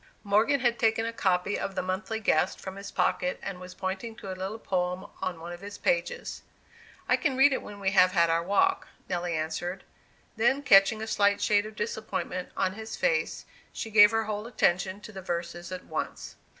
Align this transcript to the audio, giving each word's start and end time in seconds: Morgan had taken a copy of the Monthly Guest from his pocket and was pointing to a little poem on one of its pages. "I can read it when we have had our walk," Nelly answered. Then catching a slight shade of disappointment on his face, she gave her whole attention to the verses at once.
Morgan 0.23 0.61
had 0.61 0.79
taken 0.79 1.05
a 1.05 1.13
copy 1.13 1.59
of 1.59 1.75
the 1.75 1.83
Monthly 1.83 2.19
Guest 2.19 2.59
from 2.59 2.75
his 2.75 2.89
pocket 2.89 3.39
and 3.43 3.59
was 3.59 3.75
pointing 3.75 4.15
to 4.15 4.31
a 4.31 4.33
little 4.33 4.57
poem 4.57 5.05
on 5.21 5.39
one 5.39 5.51
of 5.53 5.61
its 5.63 5.77
pages. 5.77 6.41
"I 7.07 7.15
can 7.15 7.37
read 7.37 7.53
it 7.53 7.61
when 7.61 7.79
we 7.79 7.91
have 7.91 8.11
had 8.13 8.27
our 8.27 8.41
walk," 8.41 8.87
Nelly 9.07 9.37
answered. 9.37 9.83
Then 10.37 10.63
catching 10.63 11.03
a 11.03 11.05
slight 11.05 11.39
shade 11.39 11.67
of 11.67 11.75
disappointment 11.75 12.49
on 12.57 12.73
his 12.73 12.95
face, 12.95 13.45
she 13.71 13.91
gave 13.91 14.09
her 14.09 14.23
whole 14.23 14.47
attention 14.47 15.01
to 15.01 15.11
the 15.11 15.21
verses 15.21 15.71
at 15.71 15.85
once. 15.85 16.35